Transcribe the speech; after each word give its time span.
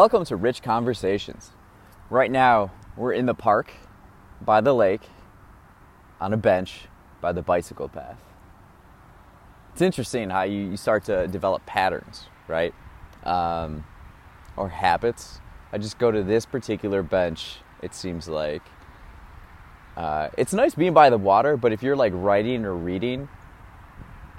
Welcome 0.00 0.24
to 0.26 0.36
Rich 0.36 0.62
Conversations. 0.62 1.50
Right 2.08 2.30
now, 2.30 2.70
we're 2.96 3.14
in 3.14 3.26
the 3.26 3.34
park 3.34 3.72
by 4.40 4.60
the 4.60 4.72
lake 4.72 5.00
on 6.20 6.32
a 6.32 6.36
bench 6.36 6.82
by 7.20 7.32
the 7.32 7.42
bicycle 7.42 7.88
path. 7.88 8.20
It's 9.72 9.82
interesting 9.82 10.30
how 10.30 10.42
you, 10.42 10.70
you 10.70 10.76
start 10.76 11.02
to 11.06 11.26
develop 11.26 11.66
patterns, 11.66 12.28
right? 12.46 12.72
Um, 13.24 13.84
or 14.56 14.68
habits. 14.68 15.40
I 15.72 15.78
just 15.78 15.98
go 15.98 16.12
to 16.12 16.22
this 16.22 16.46
particular 16.46 17.02
bench, 17.02 17.56
it 17.82 17.92
seems 17.92 18.28
like. 18.28 18.62
Uh, 19.96 20.28
it's 20.38 20.52
nice 20.52 20.76
being 20.76 20.94
by 20.94 21.10
the 21.10 21.18
water, 21.18 21.56
but 21.56 21.72
if 21.72 21.82
you're 21.82 21.96
like 21.96 22.12
writing 22.14 22.64
or 22.64 22.76
reading, 22.76 23.28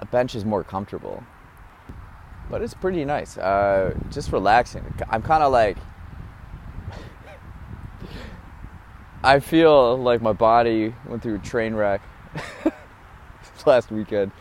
a 0.00 0.06
bench 0.06 0.34
is 0.34 0.46
more 0.46 0.64
comfortable 0.64 1.22
but 2.50 2.62
it's 2.62 2.74
pretty 2.74 3.04
nice. 3.04 3.38
Uh, 3.38 3.94
just 4.10 4.32
relaxing. 4.32 4.84
I'm 5.08 5.22
kind 5.22 5.42
of 5.42 5.52
like, 5.52 5.78
I 9.22 9.38
feel 9.38 9.96
like 9.96 10.20
my 10.20 10.32
body 10.32 10.94
went 11.06 11.22
through 11.22 11.36
a 11.36 11.38
train 11.38 11.74
wreck 11.74 12.02
last 13.66 13.92
weekend. 13.92 14.32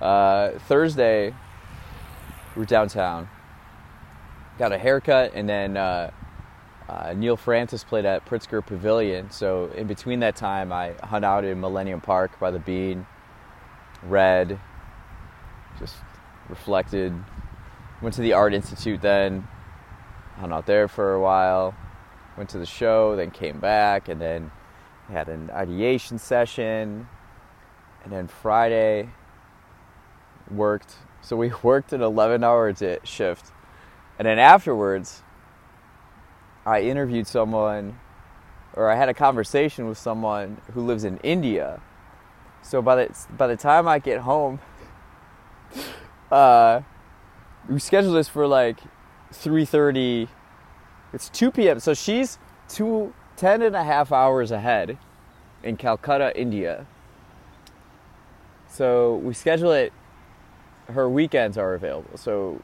Uh, 0.00 0.58
Thursday, 0.66 1.34
we 2.56 2.60
were 2.60 2.66
downtown, 2.66 3.28
got 4.58 4.72
a 4.72 4.78
haircut, 4.78 5.32
and 5.34 5.48
then 5.48 5.76
uh, 5.76 6.10
uh, 6.88 7.14
Neal 7.16 7.36
Francis 7.36 7.84
played 7.84 8.04
at 8.04 8.24
Pritzker 8.26 8.64
Pavilion. 8.64 9.30
So 9.30 9.66
in 9.76 9.86
between 9.86 10.20
that 10.20 10.36
time, 10.36 10.72
I 10.72 10.94
hung 11.02 11.24
out 11.24 11.44
in 11.44 11.60
Millennium 11.60 12.00
Park 12.00 12.38
by 12.40 12.50
the 12.50 12.58
Bean, 12.58 13.06
read, 14.02 14.58
just 15.78 15.96
reflected, 16.48 17.14
Went 18.02 18.16
to 18.16 18.20
the 18.20 18.32
Art 18.32 18.52
Institute 18.52 19.00
then, 19.00 19.46
hung 20.36 20.52
out 20.52 20.66
there 20.66 20.88
for 20.88 21.14
a 21.14 21.20
while, 21.20 21.72
went 22.36 22.50
to 22.50 22.58
the 22.58 22.66
show, 22.66 23.14
then 23.14 23.30
came 23.30 23.60
back, 23.60 24.08
and 24.08 24.20
then 24.20 24.50
had 25.08 25.28
an 25.28 25.50
ideation 25.50 26.18
session, 26.18 27.06
and 28.02 28.12
then 28.12 28.26
Friday 28.26 29.08
worked. 30.50 30.96
So 31.20 31.36
we 31.36 31.52
worked 31.62 31.92
an 31.92 32.02
11 32.02 32.42
hour 32.42 32.74
shift. 33.04 33.52
And 34.18 34.26
then 34.26 34.40
afterwards, 34.40 35.22
I 36.66 36.82
interviewed 36.82 37.28
someone, 37.28 38.00
or 38.74 38.90
I 38.90 38.96
had 38.96 39.10
a 39.10 39.14
conversation 39.14 39.86
with 39.86 39.98
someone 39.98 40.60
who 40.72 40.80
lives 40.84 41.04
in 41.04 41.18
India. 41.18 41.80
So 42.62 42.82
by 42.82 42.96
the, 42.96 43.26
by 43.36 43.46
the 43.46 43.56
time 43.56 43.86
I 43.86 44.00
get 44.00 44.20
home, 44.20 44.60
uh, 46.32 46.82
we 47.68 47.78
scheduled 47.78 48.16
this 48.16 48.28
for 48.28 48.46
like 48.46 48.80
3.30 49.32 50.28
it's 51.12 51.28
2 51.28 51.50
p.m 51.50 51.80
so 51.80 51.94
she's 51.94 52.38
two, 52.68 53.12
10 53.36 53.62
and 53.62 53.76
a 53.76 53.84
half 53.84 54.12
hours 54.12 54.50
ahead 54.50 54.98
in 55.62 55.76
calcutta 55.76 56.38
india. 56.38 56.86
So 58.66 59.16
we 59.16 59.34
schedule 59.34 59.72
it. 59.72 59.92
Her 60.86 61.08
weekends 61.08 61.56
are 61.56 61.74
available 61.74 62.16
so 62.16 62.62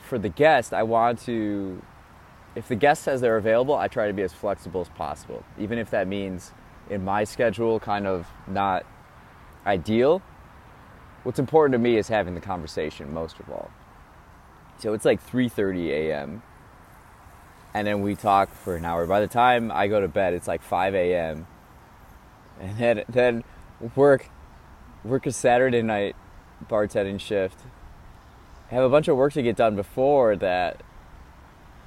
for 0.00 0.18
the 0.18 0.28
guest 0.28 0.72
i 0.72 0.82
want 0.82 1.18
to 1.18 1.82
if 2.54 2.66
the 2.68 2.74
guest 2.74 3.02
says 3.02 3.20
they're 3.20 3.36
available 3.36 3.74
i 3.74 3.86
try 3.88 4.06
to 4.06 4.14
be 4.14 4.22
as 4.22 4.32
flexible 4.32 4.80
as 4.80 4.88
possible. 4.90 5.44
Even 5.58 5.78
if 5.78 5.90
that 5.90 6.08
means 6.08 6.52
in 6.88 7.04
my 7.04 7.24
schedule 7.24 7.78
kind 7.78 8.06
of 8.06 8.26
not 8.46 8.86
ideal 9.66 10.22
what's 11.28 11.38
important 11.38 11.72
to 11.72 11.78
me 11.78 11.98
is 11.98 12.08
having 12.08 12.34
the 12.34 12.40
conversation 12.40 13.12
most 13.12 13.38
of 13.38 13.50
all. 13.50 13.70
So 14.78 14.94
it's 14.94 15.04
like 15.04 15.20
3:30 15.20 15.90
a.m. 15.90 16.42
and 17.74 17.86
then 17.86 18.00
we 18.00 18.14
talk 18.14 18.48
for 18.54 18.76
an 18.76 18.86
hour. 18.86 19.06
By 19.06 19.20
the 19.20 19.26
time 19.26 19.70
I 19.70 19.88
go 19.88 20.00
to 20.00 20.08
bed, 20.08 20.32
it's 20.32 20.48
like 20.48 20.62
5 20.62 20.94
a.m. 20.94 21.46
and 22.58 22.78
then 22.78 23.04
then 23.10 23.44
work 23.94 24.30
work 25.04 25.26
a 25.26 25.30
Saturday 25.30 25.82
night 25.82 26.16
bartending 26.66 27.20
shift. 27.20 27.60
have 28.68 28.82
a 28.82 28.88
bunch 28.88 29.06
of 29.06 29.18
work 29.18 29.34
to 29.34 29.42
get 29.42 29.54
done 29.54 29.76
before 29.76 30.34
that, 30.34 30.82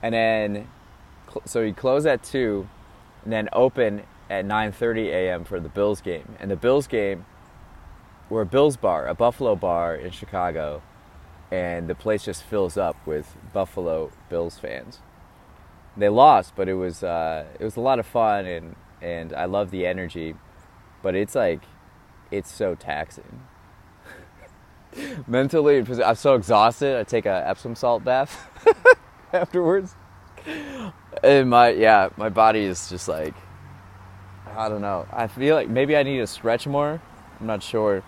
and 0.04 0.14
then 0.14 0.68
so 1.46 1.62
you 1.62 1.74
close 1.74 2.06
at 2.06 2.22
two, 2.22 2.70
and 3.24 3.34
then 3.34 3.50
open 3.54 4.04
at 4.30 4.46
9:30 4.46 5.08
a.m. 5.08 5.44
for 5.46 5.60
the 5.60 5.70
Bills 5.70 6.00
game. 6.00 6.36
And 6.40 6.52
the 6.52 6.56
Bills 6.56 6.86
game 6.86 7.26
we're 8.32 8.42
a 8.42 8.46
Bills 8.46 8.78
bar, 8.78 9.08
a 9.08 9.14
Buffalo 9.14 9.58
bar 9.58 9.94
in 9.94 10.10
Chicago, 10.10 10.82
and 11.52 11.90
the 11.90 11.96
place 11.96 12.24
just 12.24 12.44
fills 12.44 12.78
up 12.78 12.96
with 13.06 13.36
Buffalo 13.52 14.10
Bills 14.30 14.58
fans. 14.58 15.00
They 15.98 16.08
lost, 16.08 16.54
but 16.56 16.70
it 16.70 16.76
was 16.76 17.04
uh, 17.04 17.46
it 17.60 17.64
was 17.66 17.76
a 17.76 17.82
lot 17.82 18.00
of 18.00 18.08
fun, 18.08 18.46
and 18.46 18.78
and 19.02 19.34
I 19.34 19.46
love 19.46 19.70
the 19.70 19.86
energy, 19.86 20.36
but 21.04 21.14
it's 21.14 21.36
like 21.36 21.62
it's 22.32 22.50
so 22.50 22.74
taxing. 22.74 23.42
Mentally, 25.28 25.80
I'm 26.02 26.16
so 26.16 26.36
exhausted. 26.36 26.98
I 26.98 27.04
take 27.04 27.26
a 27.26 27.46
Epsom 27.46 27.76
salt 27.76 28.06
bath 28.06 28.48
afterwards, 29.34 29.94
and 31.22 31.50
my 31.50 31.72
yeah, 31.72 32.08
my 32.16 32.30
body 32.30 32.62
is 32.62 32.88
just 32.88 33.10
like 33.10 33.36
I 34.56 34.70
don't 34.70 34.82
know. 34.82 35.06
I 35.12 35.28
feel 35.28 35.54
like 35.54 35.68
maybe 35.68 35.98
I 35.98 36.04
need 36.04 36.20
to 36.20 36.28
stretch 36.28 36.66
more. 36.66 37.02
I'm 37.42 37.48
not 37.48 37.62
sure. 37.62 38.04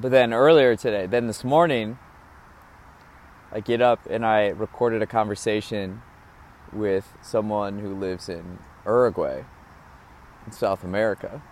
But 0.00 0.12
then 0.12 0.32
earlier 0.32 0.76
today, 0.76 1.06
then 1.06 1.26
this 1.26 1.42
morning, 1.42 1.98
I 3.50 3.58
get 3.58 3.80
up 3.80 4.06
and 4.08 4.24
I 4.24 4.46
recorded 4.46 5.02
a 5.02 5.06
conversation 5.06 6.02
with 6.72 7.16
someone 7.20 7.80
who 7.80 7.98
lives 7.98 8.28
in 8.28 8.60
Uruguay, 8.86 9.42
in 10.46 10.52
South 10.52 10.84
America. 10.84 11.42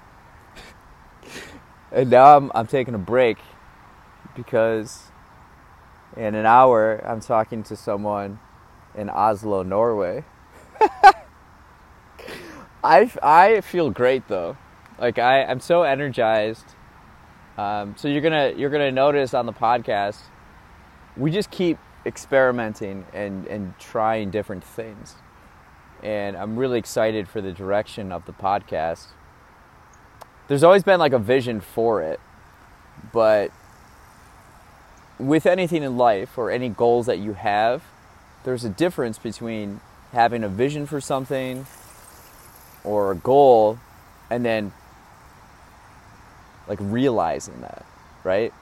and 1.92 2.08
now 2.08 2.36
I'm, 2.36 2.52
I'm 2.54 2.68
taking 2.68 2.94
a 2.94 2.98
break 2.98 3.38
because 4.36 5.10
in 6.16 6.36
an 6.36 6.46
hour 6.46 7.04
I'm 7.04 7.20
talking 7.20 7.64
to 7.64 7.74
someone 7.74 8.38
in 8.94 9.10
Oslo, 9.10 9.64
Norway. 9.64 10.22
I, 12.84 13.10
I 13.20 13.60
feel 13.62 13.90
great 13.90 14.28
though. 14.28 14.56
Like 15.00 15.18
I, 15.18 15.42
I'm 15.42 15.58
so 15.58 15.82
energized 15.82 16.75
um, 17.56 17.94
so 17.97 18.09
you're 18.09 18.21
gonna 18.21 18.53
you're 18.56 18.71
gonna 18.71 18.93
notice 18.93 19.34
on 19.34 19.47
the 19.47 19.53
podcast, 19.53 20.21
we 21.17 21.31
just 21.31 21.50
keep 21.50 21.78
experimenting 22.05 23.05
and 23.12 23.47
and 23.47 23.78
trying 23.78 24.31
different 24.31 24.62
things, 24.62 25.15
and 26.03 26.37
I'm 26.37 26.56
really 26.56 26.78
excited 26.78 27.28
for 27.28 27.41
the 27.41 27.53
direction 27.53 28.12
of 28.12 28.27
the 28.27 28.33
podcast. 28.33 29.06
There's 30.49 30.62
always 30.62 30.84
been 30.84 31.00
like 31.00 31.12
a 31.12 31.19
vision 31.19 31.61
for 31.61 32.03
it, 32.03 32.21
but 33.12 33.50
with 35.19 35.47
anything 35.47 35.83
in 35.83 35.97
life 35.97 36.37
or 36.37 36.50
any 36.50 36.69
goals 36.69 37.06
that 37.06 37.19
you 37.19 37.33
have, 37.33 37.83
there's 38.44 38.65
a 38.65 38.69
difference 38.69 39.19
between 39.19 39.81
having 40.12 40.44
a 40.44 40.49
vision 40.49 40.87
for 40.87 41.00
something 41.00 41.67
or 42.84 43.11
a 43.11 43.17
goal 43.17 43.78
and 44.31 44.44
then 44.44 44.73
like 46.69 46.78
realizing 46.81 47.60
that, 47.60 47.84
right? 48.25 48.53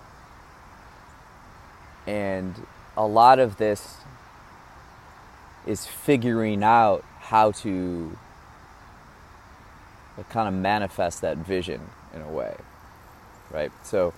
And 2.07 2.67
a 2.97 3.07
lot 3.07 3.39
of 3.39 3.57
this 3.57 3.97
is 5.67 5.87
figuring 5.87 6.63
out 6.63 7.05
how 7.21 7.51
to 7.51 8.17
like, 10.17 10.29
kind 10.29 10.49
of 10.49 10.55
manifest 10.55 11.23
that 11.23 11.39
vision 11.39 11.81
in 12.15 12.21
a 12.21 12.29
way, 12.29 12.55
right? 13.51 13.73
So, 13.83 14.13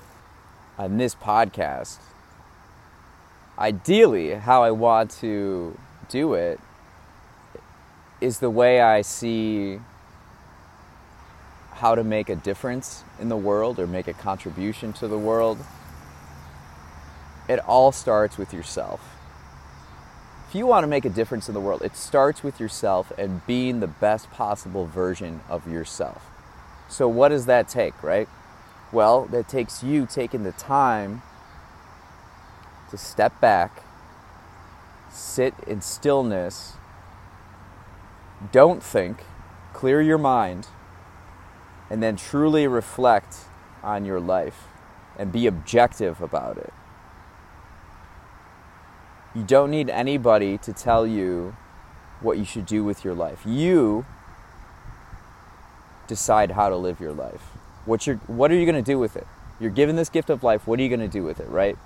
on 0.78 0.98
this 0.98 1.14
podcast, 1.14 1.98
ideally, 3.58 4.34
how 4.34 4.62
I 4.62 4.72
want 4.72 5.10
to 5.22 5.78
do 6.08 6.34
it 6.34 6.60
is 8.20 8.40
the 8.40 8.50
way 8.50 8.80
I 8.80 9.02
see 9.02 9.80
how 11.76 11.94
to 11.94 12.02
make 12.02 12.30
a 12.30 12.36
difference 12.36 13.04
in 13.20 13.28
the 13.28 13.36
world 13.36 13.78
or 13.78 13.86
make 13.86 14.08
a 14.08 14.14
contribution 14.14 14.94
to 14.94 15.06
the 15.06 15.18
world, 15.18 15.58
it 17.48 17.58
all 17.60 17.92
starts 17.92 18.38
with 18.38 18.54
yourself. 18.54 19.00
If 20.48 20.54
you 20.54 20.66
want 20.66 20.84
to 20.84 20.88
make 20.88 21.04
a 21.04 21.10
difference 21.10 21.48
in 21.48 21.54
the 21.54 21.60
world, 21.60 21.82
it 21.82 21.94
starts 21.94 22.42
with 22.42 22.58
yourself 22.58 23.12
and 23.18 23.46
being 23.46 23.80
the 23.80 23.86
best 23.86 24.30
possible 24.30 24.86
version 24.86 25.40
of 25.50 25.70
yourself. 25.70 26.22
So, 26.88 27.08
what 27.08 27.28
does 27.28 27.44
that 27.46 27.68
take, 27.68 28.02
right? 28.02 28.28
Well, 28.90 29.26
that 29.26 29.48
takes 29.48 29.82
you 29.82 30.06
taking 30.06 30.44
the 30.44 30.52
time 30.52 31.20
to 32.90 32.96
step 32.96 33.38
back, 33.40 33.82
sit 35.10 35.52
in 35.66 35.82
stillness, 35.82 36.74
don't 38.50 38.82
think, 38.82 39.24
clear 39.74 40.00
your 40.00 40.18
mind 40.18 40.68
and 41.90 42.02
then 42.02 42.16
truly 42.16 42.66
reflect 42.66 43.36
on 43.82 44.04
your 44.04 44.20
life 44.20 44.64
and 45.18 45.32
be 45.32 45.46
objective 45.46 46.20
about 46.20 46.58
it. 46.58 46.72
You 49.34 49.44
don't 49.44 49.70
need 49.70 49.90
anybody 49.90 50.58
to 50.58 50.72
tell 50.72 51.06
you 51.06 51.56
what 52.20 52.38
you 52.38 52.44
should 52.44 52.66
do 52.66 52.82
with 52.82 53.04
your 53.04 53.14
life. 53.14 53.42
You 53.44 54.06
decide 56.06 56.52
how 56.52 56.68
to 56.68 56.76
live 56.76 57.00
your 57.00 57.12
life. 57.12 57.42
What, 57.84 58.06
you 58.06 58.14
what 58.26 58.50
are 58.50 58.54
you 58.54 58.64
going 58.64 58.82
to 58.82 58.90
do 58.90 58.98
with 58.98 59.16
it? 59.16 59.26
You're 59.60 59.70
given 59.70 59.96
this 59.96 60.08
gift 60.08 60.30
of 60.30 60.42
life. 60.42 60.66
What 60.66 60.78
are 60.80 60.82
you 60.82 60.88
going 60.88 61.00
to 61.00 61.08
do 61.08 61.22
with 61.22 61.40
it, 61.40 61.48
right? 61.48 61.76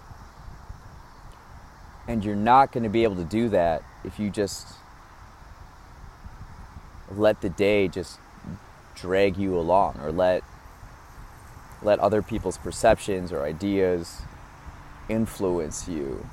And 2.08 2.24
you're 2.24 2.36
not 2.36 2.72
going 2.72 2.84
to 2.84 2.88
be 2.88 3.04
able 3.04 3.16
to 3.16 3.24
do 3.24 3.48
that 3.50 3.82
if 4.04 4.18
you 4.18 4.30
just 4.30 4.66
let 7.10 7.40
the 7.40 7.50
day 7.50 7.88
just 7.88 8.18
drag 9.00 9.36
you 9.36 9.58
along 9.58 9.98
or 10.02 10.12
let 10.12 10.42
let 11.82 11.98
other 11.98 12.20
people's 12.20 12.58
perceptions 12.58 13.32
or 13.32 13.42
ideas 13.42 14.20
influence 15.08 15.88
you 15.88 16.26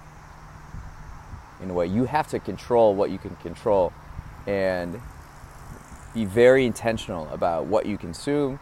in 1.61 1.69
a 1.69 1.73
way. 1.73 1.85
You 1.85 2.05
have 2.05 2.27
to 2.29 2.39
control 2.39 2.93
what 2.93 3.09
you 3.09 3.17
can 3.17 3.35
control 3.37 3.93
and 4.45 5.01
be 6.13 6.25
very 6.25 6.65
intentional 6.65 7.29
about 7.29 7.65
what 7.65 7.85
you 7.85 7.97
consume, 7.97 8.59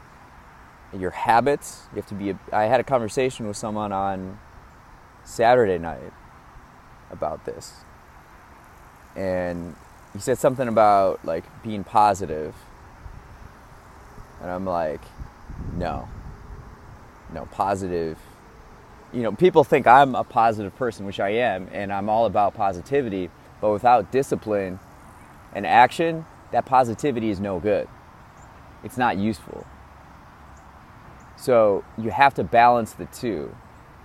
your 0.98 1.12
habits. 1.12 1.84
You 1.92 1.98
have 1.98 2.08
to 2.08 2.16
be. 2.16 2.36
I 2.52 2.64
had 2.64 2.80
a 2.80 2.84
conversation 2.84 3.48
with 3.48 3.58
someone 3.58 3.92
on 3.92 4.40
Saturday 5.24 5.78
night 5.78 6.14
about 7.12 7.46
this, 7.46 7.82
and 9.16 9.76
he 10.14 10.20
said 10.20 10.38
something 10.38 10.68
about 10.68 11.24
like 11.26 11.44
being 11.64 11.84
positive, 11.84 12.56
and 14.46 14.54
I'm 14.54 14.64
like, 14.64 15.02
no, 15.76 16.08
no, 17.34 17.48
positive. 17.48 18.20
You 19.12 19.24
know, 19.24 19.32
people 19.32 19.64
think 19.64 19.88
I'm 19.88 20.14
a 20.14 20.24
positive 20.24 20.76
person, 20.76 21.08
which 21.08 21.20
I 21.20 21.30
am, 21.30 21.68
and 21.72 21.92
I'm 21.92 22.10
all 22.10 22.28
about 22.28 22.54
positivity, 22.54 23.32
but 23.60 23.72
without 23.72 24.12
discipline 24.12 24.80
and 25.54 25.66
action, 25.66 26.28
that 26.52 26.68
positivity 26.68 27.32
is 27.32 27.40
no 27.40 27.60
good. 27.60 27.88
It's 28.84 28.98
not 28.98 29.18
useful. 29.18 29.66
So 31.38 31.84
you 31.98 32.12
have 32.12 32.36
to 32.36 32.44
balance 32.44 32.94
the 32.94 33.06
two. 33.06 33.56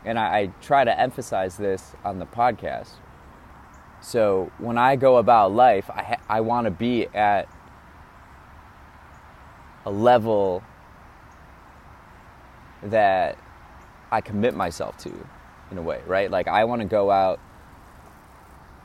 And 0.06 0.18
I, 0.18 0.38
I, 0.38 0.46
try 0.62 0.84
to 0.84 0.98
emphasize 0.98 1.58
this 1.58 1.92
on 2.02 2.18
the 2.18 2.24
podcast. 2.24 2.92
So 4.00 4.50
when 4.56 4.78
I 4.78 4.96
go 4.96 5.18
about 5.18 5.52
life, 5.52 5.90
I, 5.90 6.02
ha- 6.02 6.22
I 6.30 6.40
want 6.40 6.64
to 6.64 6.70
be 6.70 7.08
at 7.08 7.46
a 9.86 9.90
level 9.90 10.62
that 12.82 13.38
I 14.10 14.20
commit 14.20 14.54
myself 14.54 14.96
to 14.98 15.26
in 15.70 15.78
a 15.78 15.82
way, 15.82 16.00
right? 16.06 16.30
Like 16.30 16.48
I 16.48 16.64
want 16.64 16.82
to 16.82 16.86
go 16.88 17.10
out 17.10 17.40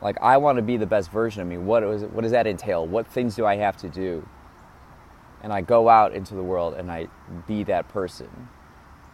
like 0.01 0.18
I 0.21 0.38
want 0.38 0.57
to 0.57 0.62
be 0.62 0.77
the 0.77 0.86
best 0.86 1.09
version 1.09 1.42
of 1.42 1.47
me. 1.47 1.57
What 1.57 1.83
is 1.83 2.03
what 2.03 2.21
does 2.21 2.31
that 2.31 2.47
entail? 2.47 2.86
What 2.86 3.07
things 3.07 3.36
do 3.36 3.45
I 3.45 3.56
have 3.56 3.77
to 3.77 3.89
do? 3.89 4.27
And 5.42 5.53
I 5.53 5.62
go 5.62 5.89
out 5.89 6.13
into 6.13 6.36
the 6.36 6.44
world 6.44 6.74
and 6.74 6.92
I 6.92 7.07
be 7.48 7.63
that 7.63 7.88
person 7.89 8.50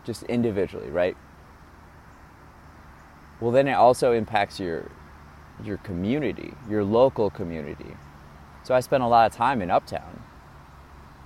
just 0.04 0.24
individually, 0.24 0.89
right? 0.89 1.16
Well, 3.39 3.51
then 3.51 3.68
it 3.68 3.74
also 3.74 4.13
impacts 4.13 4.60
your 4.60 4.92
your 5.63 5.77
community, 5.77 6.54
your 6.69 6.84
local 6.84 7.30
community. 7.30 7.95
So 8.63 8.74
I 8.75 8.80
spent 8.80 9.04
a 9.04 9.07
lot 9.07 9.30
of 9.30 9.36
time 9.36 9.62
in 9.62 9.72
Uptown. 9.72 10.24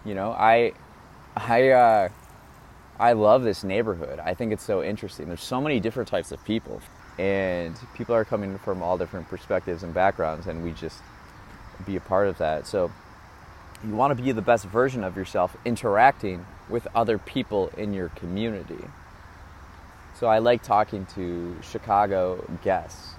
You 0.06 0.14
know, 0.14 0.32
I 0.32 0.74
I 1.36 1.70
uh, 1.70 2.10
I 3.00 3.14
love 3.14 3.44
this 3.44 3.64
neighborhood. 3.64 4.20
I 4.20 4.36
think 4.36 4.54
it's 4.54 4.64
so 4.64 4.84
interesting. 4.84 5.28
There's 5.28 5.44
so 5.44 5.60
many 5.60 5.80
different 5.80 6.08
types 6.08 6.32
of 6.32 6.44
people, 6.46 6.80
and 7.18 7.76
people 7.96 8.14
are 8.14 8.24
coming 8.24 8.58
from 8.60 8.84
all 8.84 8.98
different 8.98 9.28
perspectives 9.28 9.84
and 9.84 9.94
backgrounds, 9.94 10.46
and 10.48 10.64
we 10.64 10.72
just 10.72 11.02
be 11.86 11.96
a 11.96 12.00
part 12.00 12.28
of 12.28 12.38
that. 12.38 12.68
So, 12.68 12.92
you 13.86 13.96
want 13.96 14.16
to 14.16 14.24
be 14.24 14.32
the 14.32 14.42
best 14.42 14.66
version 14.66 15.04
of 15.04 15.18
yourself 15.18 15.58
interacting 15.66 16.46
with 16.70 16.88
other 16.96 17.18
people 17.18 17.70
in 17.76 17.94
your 17.94 18.10
community. 18.10 18.86
So, 20.14 20.28
I 20.28 20.38
like 20.38 20.64
talking 20.64 21.06
to 21.16 21.58
Chicago 21.62 22.48
guests, 22.64 23.16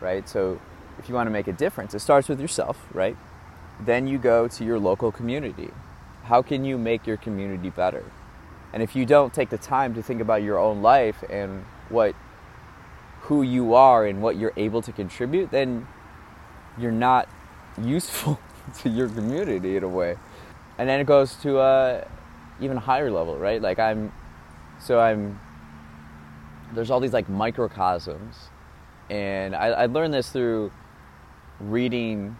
right? 0.00 0.28
So, 0.28 0.60
if 0.98 1.08
you 1.08 1.14
want 1.14 1.26
to 1.26 1.32
make 1.32 1.48
a 1.48 1.52
difference, 1.52 1.94
it 1.94 2.00
starts 2.00 2.28
with 2.28 2.40
yourself, 2.40 2.78
right? 2.92 3.16
Then 3.80 4.06
you 4.06 4.18
go 4.18 4.48
to 4.48 4.64
your 4.64 4.78
local 4.78 5.10
community. 5.10 5.70
How 6.24 6.42
can 6.42 6.64
you 6.64 6.78
make 6.78 7.06
your 7.06 7.16
community 7.16 7.70
better? 7.70 8.04
And 8.72 8.82
if 8.82 8.96
you 8.96 9.04
don't 9.04 9.34
take 9.34 9.50
the 9.50 9.58
time 9.58 9.94
to 9.94 10.02
think 10.02 10.20
about 10.20 10.42
your 10.42 10.58
own 10.58 10.82
life 10.82 11.22
and 11.28 11.64
what 11.88 12.14
who 13.22 13.42
you 13.42 13.74
are 13.74 14.06
and 14.06 14.22
what 14.22 14.36
you're 14.36 14.52
able 14.56 14.82
to 14.82 14.92
contribute, 14.92 15.50
then 15.50 15.86
you're 16.78 16.90
not 16.90 17.28
useful 17.82 18.40
to 18.78 18.88
your 18.88 19.08
community 19.08 19.76
in 19.76 19.84
a 19.84 19.88
way. 19.88 20.16
And 20.78 20.88
then 20.88 21.00
it 21.00 21.06
goes 21.06 21.34
to 21.36 21.60
a 21.60 22.06
even 22.60 22.76
higher 22.76 23.10
level, 23.10 23.36
right? 23.36 23.60
Like 23.60 23.78
I'm 23.78 24.12
so 24.78 25.00
I'm 25.00 25.38
there's 26.74 26.90
all 26.90 27.00
these 27.00 27.12
like 27.12 27.28
microcosms 27.28 28.48
and 29.10 29.54
I, 29.54 29.68
I 29.68 29.86
learned 29.86 30.14
this 30.14 30.30
through 30.30 30.72
reading 31.60 32.36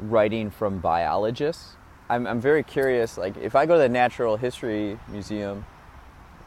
writing 0.00 0.50
from 0.50 0.78
biologists 0.78 1.76
I'm, 2.10 2.26
I'm 2.26 2.40
very 2.40 2.64
curious. 2.64 3.16
Like, 3.16 3.36
if 3.36 3.54
I 3.54 3.66
go 3.66 3.74
to 3.74 3.78
the 3.78 3.88
Natural 3.88 4.36
History 4.36 4.98
Museum, 5.08 5.64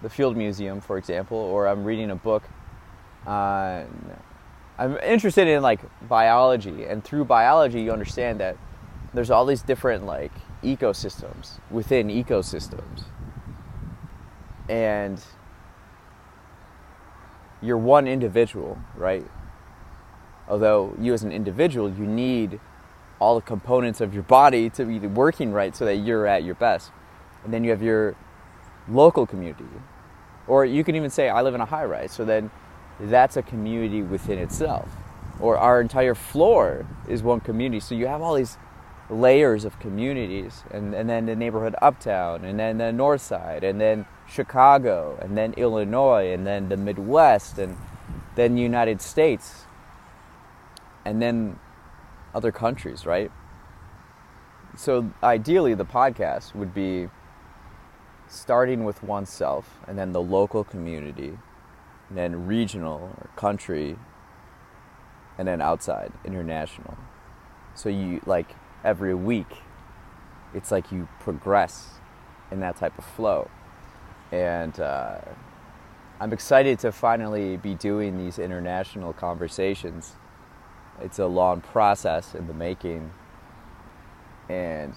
the 0.02 0.10
Field 0.10 0.36
Museum, 0.36 0.82
for 0.82 0.98
example, 0.98 1.38
or 1.38 1.68
I'm 1.70 1.86
reading 1.86 2.12
a 2.12 2.18
book 2.18 2.44
on, 3.26 3.88
I'm 4.78 4.98
interested 4.98 5.48
in 5.48 5.64
like 5.64 5.80
biology, 6.10 6.84
and 6.84 7.02
through 7.02 7.24
biology, 7.24 7.82
you 7.82 7.94
understand 7.94 8.42
that 8.42 8.58
there's 9.14 9.32
all 9.32 9.46
these 9.46 9.62
different 9.62 10.06
like 10.06 10.34
ecosystems 10.64 11.60
within 11.72 12.10
ecosystems, 12.10 13.04
and 14.68 15.24
you're 17.62 17.78
one 17.78 18.06
individual, 18.06 18.78
right? 18.98 19.26
Although 20.50 20.94
you 21.00 21.14
as 21.14 21.24
an 21.24 21.32
individual, 21.32 21.90
you 21.90 22.06
need 22.06 22.60
all 23.24 23.36
the 23.36 23.42
components 23.42 24.02
of 24.02 24.14
your 24.14 24.24
body 24.24 24.70
to 24.70 24.84
be 24.84 25.00
working 25.00 25.54
right 25.54 25.74
so 25.76 25.86
that 25.86 25.96
you're 25.96 26.28
at 26.28 26.44
your 26.44 26.56
best. 26.56 26.92
And 27.46 27.54
then 27.54 27.64
you 27.64 27.72
have 27.72 27.82
your 27.82 28.16
local 28.90 29.26
community. 29.26 29.64
Or 30.46 30.66
you 30.66 30.84
can 30.84 30.96
even 30.98 31.10
say, 31.10 31.30
I 31.30 31.42
live 31.42 31.56
in 31.56 31.62
a 31.62 31.66
high 31.66 31.86
rise. 31.86 32.12
So 32.12 32.26
then 32.26 32.52
that's 33.00 33.38
a 33.38 33.42
community 33.42 34.02
within 34.02 34.38
itself. 34.40 34.90
Or 35.40 35.58
our 35.58 35.80
entire 35.80 36.16
floor 36.16 36.86
is 37.08 37.24
one 37.24 37.40
community. 37.40 37.80
So 37.80 37.96
you 37.96 38.08
have 38.08 38.22
all 38.22 38.36
these 38.36 38.58
layers 39.10 39.64
of 39.64 39.80
communities. 39.80 40.64
And, 40.70 40.94
and 40.94 41.10
then 41.10 41.26
the 41.26 41.36
neighborhood 41.36 41.76
uptown, 41.82 42.44
and 42.44 42.60
then 42.60 42.78
the 42.78 42.92
north 42.92 43.22
side, 43.22 43.64
and 43.64 43.80
then 43.80 44.06
Chicago, 44.28 45.18
and 45.22 45.38
then 45.38 45.54
Illinois, 45.54 46.34
and 46.34 46.46
then 46.46 46.68
the 46.68 46.78
Midwest, 46.78 47.58
and 47.58 47.78
then 48.36 48.56
the 48.56 48.62
United 48.62 49.02
States. 49.02 49.66
And 51.06 51.22
then 51.22 51.60
other 52.34 52.52
countries, 52.52 53.06
right? 53.06 53.32
So 54.76 55.12
ideally, 55.22 55.76
the 55.76 55.86
podcast 55.86 56.56
would 56.56 56.74
be 56.74 57.10
starting 58.28 58.84
with 58.84 59.04
oneself 59.04 59.80
and 59.88 59.98
then 59.98 60.12
the 60.12 60.22
local 60.22 60.64
community, 60.64 61.38
and 62.10 62.18
then 62.18 62.48
regional 62.48 63.14
or 63.18 63.30
country, 63.36 63.98
and 65.38 65.48
then 65.48 65.62
outside, 65.62 66.12
international. 66.26 66.98
So 67.76 67.90
you 67.90 68.22
like 68.26 68.56
every 68.84 69.14
week, 69.14 69.62
it's 70.54 70.72
like 70.72 70.92
you 70.92 71.08
progress 71.20 72.00
in 72.52 72.60
that 72.62 72.76
type 72.76 72.98
of 72.98 73.06
flow. 73.06 73.50
And 74.32 74.80
uh, 74.80 75.20
I'm 76.20 76.34
excited 76.34 76.80
to 76.80 76.92
finally 76.92 77.58
be 77.58 77.76
doing 77.76 78.18
these 78.18 78.40
international 78.40 79.14
conversations 79.14 80.16
it's 81.02 81.20
a 81.20 81.26
long 81.26 81.62
process 81.62 82.36
in 82.36 82.48
the 82.48 82.54
making. 82.54 83.12
And 84.50 84.94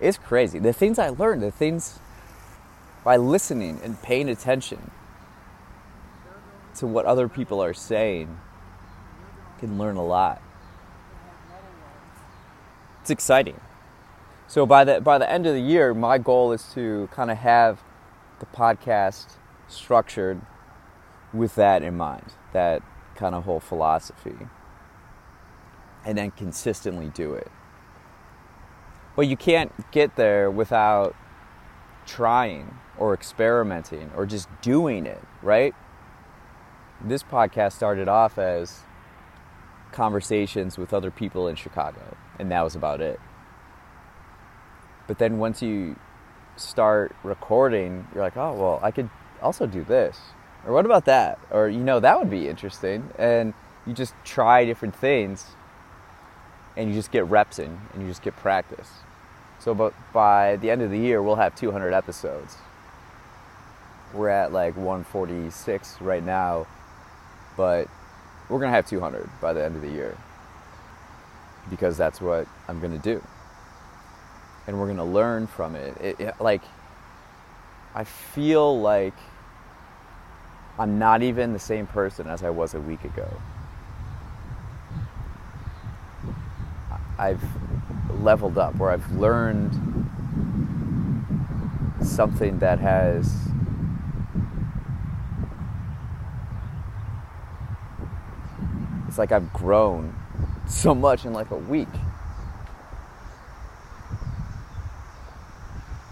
it's 0.00 0.18
crazy. 0.18 0.58
The 0.58 0.72
things 0.72 0.98
I 0.98 1.08
learned, 1.10 1.42
the 1.42 1.50
things 1.50 1.98
by 3.04 3.16
listening 3.16 3.80
and 3.82 4.00
paying 4.02 4.28
attention 4.28 4.90
to 6.76 6.86
what 6.86 7.06
other 7.06 7.28
people 7.28 7.62
are 7.62 7.74
saying, 7.74 8.38
can 9.58 9.78
learn 9.78 9.96
a 9.96 10.04
lot. 10.04 10.42
It's 13.00 13.10
exciting. 13.10 13.60
So 14.48 14.66
by 14.66 14.84
the 14.84 15.00
by 15.00 15.18
the 15.18 15.30
end 15.30 15.46
of 15.46 15.54
the 15.54 15.60
year, 15.60 15.94
my 15.94 16.18
goal 16.18 16.52
is 16.52 16.64
to 16.74 17.08
kind 17.12 17.30
of 17.30 17.38
have 17.38 17.82
the 18.38 18.46
podcast 18.46 19.36
structured 19.68 20.42
with 21.32 21.54
that 21.54 21.82
in 21.82 21.96
mind, 21.96 22.34
that 22.52 22.82
kind 23.14 23.34
of 23.34 23.44
whole 23.44 23.60
philosophy 23.60 24.36
and 26.06 26.16
then 26.16 26.30
consistently 26.30 27.10
do 27.12 27.34
it. 27.34 27.50
But 29.14 29.26
you 29.26 29.36
can't 29.36 29.72
get 29.90 30.16
there 30.16 30.50
without 30.50 31.14
trying 32.06 32.78
or 32.96 33.12
experimenting 33.12 34.10
or 34.16 34.24
just 34.24 34.48
doing 34.62 35.04
it, 35.04 35.22
right? 35.42 35.74
this 37.00 37.22
podcast 37.22 37.72
started 37.72 38.08
off 38.08 38.38
as 38.38 38.80
conversations 39.92 40.78
with 40.78 40.92
other 40.92 41.10
people 41.10 41.48
in 41.48 41.56
Chicago, 41.56 42.16
and 42.38 42.50
that 42.50 42.62
was 42.62 42.74
about 42.74 43.00
it. 43.00 43.20
But 45.06 45.18
then 45.18 45.38
once 45.38 45.62
you 45.62 45.96
start 46.56 47.14
recording, 47.22 48.06
you're 48.14 48.22
like, 48.22 48.36
oh, 48.36 48.54
well, 48.54 48.80
I 48.82 48.90
could 48.90 49.10
also 49.42 49.66
do 49.66 49.84
this. 49.84 50.18
Or 50.66 50.72
what 50.72 50.84
about 50.84 51.04
that? 51.04 51.38
Or, 51.50 51.68
you 51.68 51.80
know, 51.80 52.00
that 52.00 52.18
would 52.18 52.30
be 52.30 52.48
interesting. 52.48 53.10
And 53.18 53.54
you 53.86 53.92
just 53.92 54.14
try 54.24 54.64
different 54.64 54.96
things 54.96 55.54
and 56.76 56.88
you 56.88 56.94
just 56.94 57.10
get 57.10 57.24
reps 57.26 57.58
in 57.58 57.78
and 57.92 58.02
you 58.02 58.08
just 58.08 58.22
get 58.22 58.36
practice. 58.36 58.88
So, 59.58 59.74
but 59.74 59.94
by 60.12 60.56
the 60.56 60.70
end 60.70 60.82
of 60.82 60.90
the 60.90 60.98
year, 60.98 61.22
we'll 61.22 61.36
have 61.36 61.54
200 61.56 61.92
episodes. 61.92 62.56
We're 64.12 64.28
at 64.28 64.52
like 64.52 64.76
146 64.76 66.00
right 66.00 66.22
now, 66.22 66.66
but 67.56 67.88
we're 68.48 68.60
gonna 68.60 68.72
have 68.72 68.86
200 68.86 69.28
by 69.40 69.52
the 69.52 69.64
end 69.64 69.76
of 69.76 69.82
the 69.82 69.90
year 69.90 70.16
because 71.70 71.96
that's 71.96 72.20
what 72.20 72.46
I'm 72.68 72.80
gonna 72.80 72.98
do, 72.98 73.22
and 74.66 74.78
we're 74.78 74.86
gonna 74.86 75.04
learn 75.04 75.46
from 75.46 75.74
it. 75.74 75.96
it, 76.00 76.20
it 76.20 76.34
like, 76.40 76.62
I 77.94 78.04
feel 78.04 78.80
like 78.80 79.14
I'm 80.78 80.98
not 80.98 81.22
even 81.22 81.52
the 81.52 81.58
same 81.58 81.86
person 81.86 82.26
as 82.28 82.42
I 82.42 82.50
was 82.50 82.74
a 82.74 82.80
week 82.80 83.04
ago. 83.04 83.28
I've 87.18 87.42
leveled 88.20 88.58
up, 88.58 88.76
where 88.76 88.90
I've 88.90 89.10
learned 89.12 89.72
something 92.02 92.58
that 92.60 92.78
has 92.78 93.48
it's 99.08 99.18
like 99.18 99.32
I've 99.32 99.52
grown 99.52 100.14
so 100.66 100.94
much 100.94 101.24
in 101.24 101.32
like 101.32 101.50
a 101.50 101.56
week. 101.56 101.88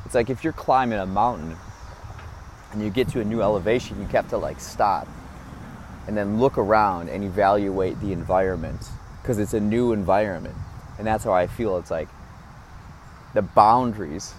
It's 0.06 0.14
like 0.14 0.30
if 0.30 0.42
you're 0.42 0.52
climbing 0.52 0.98
a 0.98 1.06
mountain 1.06 1.56
and 2.72 2.82
you 2.82 2.88
get 2.88 3.08
to 3.08 3.20
a 3.20 3.24
new 3.24 3.42
elevation, 3.42 4.00
you 4.00 4.06
have 4.08 4.28
to 4.30 4.38
like 4.38 4.58
stop 4.58 5.06
and 6.06 6.16
then 6.16 6.40
look 6.40 6.56
around 6.56 7.08
and 7.08 7.24
evaluate 7.24 8.00
the 8.00 8.12
environment 8.12 8.88
because 9.20 9.38
it's 9.38 9.54
a 9.54 9.60
new 9.60 9.92
environment. 9.92 10.54
And 10.98 11.06
that's 11.06 11.24
how 11.24 11.32
I 11.32 11.46
feel. 11.46 11.76
It's 11.78 11.90
like 11.90 12.08
the 13.34 13.42
boundaries 13.42 14.34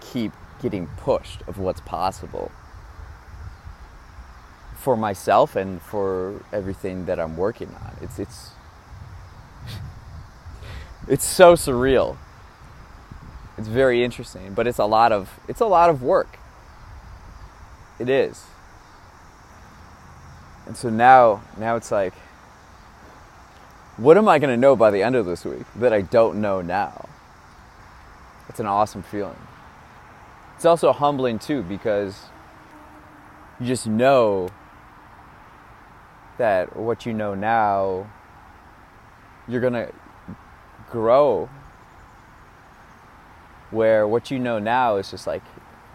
keep 0.00 0.32
getting 0.62 0.86
pushed 0.98 1.42
of 1.46 1.58
what's 1.58 1.80
possible 1.80 2.50
for 4.76 4.96
myself 4.96 5.56
and 5.56 5.82
for 5.82 6.44
everything 6.52 7.06
that 7.06 7.18
I'm 7.18 7.36
working 7.36 7.74
on. 7.82 7.96
It's 8.00 8.18
it's 8.18 8.50
it's 11.08 11.24
so 11.24 11.54
surreal. 11.54 12.16
It's 13.58 13.68
very 13.68 14.04
interesting, 14.04 14.54
but 14.54 14.66
it's 14.66 14.78
a 14.78 14.84
lot 14.84 15.12
of 15.12 15.40
it's 15.48 15.60
a 15.60 15.66
lot 15.66 15.90
of 15.90 16.02
work. 16.02 16.38
It 17.98 18.08
is. 18.08 18.44
And 20.66 20.76
so 20.76 20.88
now 20.90 21.42
now 21.56 21.76
it's 21.76 21.90
like 21.90 22.14
what 23.96 24.18
am 24.18 24.28
I 24.28 24.38
going 24.38 24.50
to 24.50 24.56
know 24.56 24.76
by 24.76 24.90
the 24.90 25.02
end 25.02 25.16
of 25.16 25.24
this 25.26 25.44
week 25.44 25.64
that 25.76 25.92
I 25.92 26.02
don't 26.02 26.40
know 26.40 26.60
now? 26.60 27.08
It's 28.48 28.60
an 28.60 28.66
awesome 28.66 29.02
feeling. 29.02 29.38
It's 30.54 30.64
also 30.64 30.92
humbling 30.92 31.38
too 31.38 31.62
because 31.62 32.24
you 33.58 33.66
just 33.66 33.86
know 33.86 34.48
that 36.38 36.76
what 36.76 37.06
you 37.06 37.12
know 37.12 37.34
now, 37.34 38.10
you're 39.48 39.60
going 39.60 39.72
to 39.72 39.92
grow. 40.90 41.48
Where 43.70 44.06
what 44.06 44.30
you 44.30 44.38
know 44.38 44.58
now 44.58 44.96
is 44.96 45.10
just 45.10 45.26
like 45.26 45.42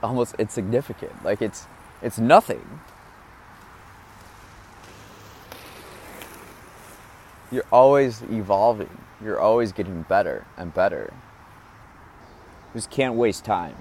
almost 0.04 0.36
insignificant. 0.38 1.24
Like 1.24 1.42
it's 1.42 1.68
it's 2.02 2.20
nothing. 2.20 2.82
You're 7.52 7.66
always 7.72 8.22
evolving. 8.24 8.98
You're 9.22 9.40
always 9.40 9.72
getting 9.74 10.04
better 10.04 10.46
and 10.58 10.74
better. 10.74 11.14
Just 12.74 12.90
can't 12.90 13.16
waste 13.16 13.44
time. 13.44 13.76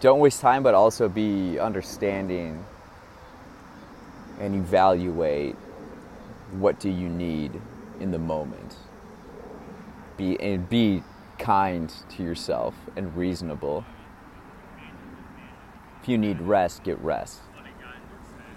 Don't 0.00 0.18
waste 0.18 0.40
time, 0.40 0.62
but 0.62 0.74
also 0.74 1.08
be 1.08 1.58
understanding 1.58 2.64
and 4.40 4.54
evaluate 4.54 5.54
what 6.52 6.80
do 6.80 6.88
you 6.88 7.08
need 7.08 7.60
in 8.00 8.10
the 8.10 8.18
moment. 8.18 8.76
Be 10.16 10.40
and 10.40 10.68
be 10.68 11.02
kind 11.38 11.92
to 12.16 12.22
yourself 12.22 12.74
and 12.96 13.14
reasonable. 13.16 13.84
If 16.02 16.08
you 16.08 16.18
need 16.18 16.40
rest, 16.40 16.82
get 16.82 16.98
rest. 16.98 17.40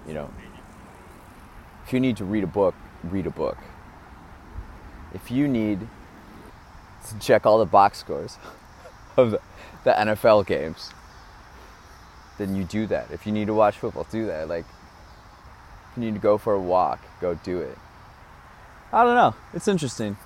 You 0.08 0.14
know. 0.14 0.30
If 1.86 1.94
you 1.94 2.00
need 2.00 2.18
to 2.18 2.26
read 2.26 2.44
a 2.44 2.48
book, 2.48 2.74
read 3.04 3.28
a 3.28 3.32
book 3.32 3.58
if 5.14 5.32
you 5.32 5.48
need 5.48 5.88
to 7.08 7.20
check 7.20 7.46
all 7.46 7.60
the 7.60 7.66
box 7.66 8.00
scores 8.00 8.38
of 9.18 9.32
the, 9.32 9.42
the 9.84 9.92
NFL 9.92 10.46
games, 10.46 10.92
then 12.38 12.56
you 12.56 12.64
do 12.64 12.86
that. 12.88 13.12
If 13.12 13.26
you 13.26 13.32
need 13.32 13.48
to 13.48 13.54
watch 13.54 13.78
football, 13.78 14.06
do 14.12 14.26
that. 14.28 14.50
Like, 14.50 14.66
if 15.92 15.98
you 15.98 16.04
need 16.04 16.16
to 16.16 16.20
go 16.20 16.38
for 16.38 16.54
a 16.54 16.60
walk, 16.60 17.00
go 17.22 17.36
do 17.36 17.60
it. 17.60 17.78
I 18.92 19.04
don't 19.04 19.16
know. 19.16 19.36
It's 19.54 19.68
interesting. 19.68 20.18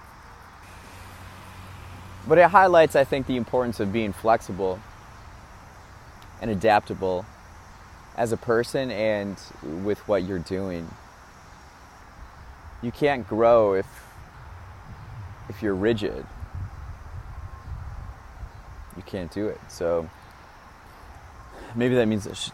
But 2.27 2.37
it 2.37 2.49
highlights, 2.49 2.95
I 2.95 3.03
think, 3.03 3.27
the 3.27 3.37
importance 3.37 3.79
of 3.79 3.93
being 3.93 4.13
flexible 4.13 4.79
and 6.41 6.49
adaptable 6.51 7.25
as 8.15 8.31
a 8.31 8.37
person 8.37 8.91
and 8.91 9.37
with 9.83 10.07
what 10.07 10.23
you're 10.23 10.39
doing. 10.39 10.89
You 12.81 12.91
can't 12.91 13.27
grow 13.27 13.73
if 13.73 13.85
if 15.49 15.61
you're 15.61 15.75
rigid, 15.75 16.25
you 18.95 19.03
can't 19.03 19.31
do 19.31 19.47
it. 19.47 19.59
So 19.67 20.09
maybe 21.75 21.95
that 21.95 22.07
means 22.07 22.27
I 22.27 22.33
should, 22.33 22.53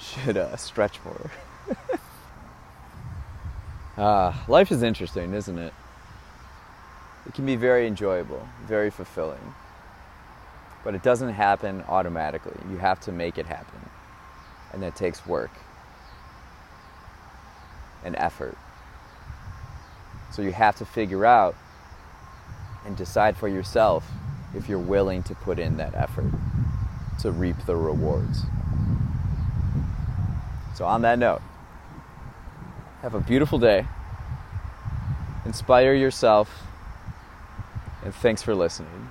should 0.00 0.36
uh, 0.36 0.56
stretch 0.56 0.98
more. 1.04 1.30
uh, 3.96 4.32
life 4.48 4.72
is 4.72 4.82
interesting, 4.82 5.34
isn't 5.34 5.58
it? 5.58 5.74
It 7.26 7.34
can 7.34 7.44
be 7.44 7.56
very 7.56 7.86
enjoyable, 7.86 8.48
very 8.66 8.90
fulfilling. 8.90 9.54
But 10.82 10.94
it 10.94 11.02
doesn't 11.02 11.30
happen 11.34 11.84
automatically. 11.88 12.56
You 12.70 12.78
have 12.78 13.00
to 13.00 13.12
make 13.12 13.36
it 13.36 13.46
happen. 13.46 13.80
And 14.72 14.82
that 14.82 14.96
takes 14.96 15.26
work 15.26 15.50
and 18.04 18.16
effort. 18.16 18.56
So 20.30 20.42
you 20.42 20.52
have 20.52 20.76
to 20.76 20.84
figure 20.84 21.24
out 21.24 21.56
and 22.84 22.96
decide 22.96 23.36
for 23.36 23.48
yourself 23.48 24.10
if 24.54 24.68
you're 24.68 24.78
willing 24.78 25.22
to 25.24 25.34
put 25.34 25.58
in 25.58 25.76
that 25.76 25.94
effort 25.94 26.32
to 27.20 27.32
reap 27.32 27.56
the 27.66 27.76
rewards. 27.76 28.42
So, 30.74 30.84
on 30.84 31.02
that 31.02 31.18
note, 31.18 31.42
have 33.02 33.14
a 33.14 33.20
beautiful 33.20 33.58
day, 33.58 33.86
inspire 35.44 35.94
yourself, 35.94 36.62
and 38.04 38.14
thanks 38.14 38.42
for 38.42 38.54
listening. 38.54 39.10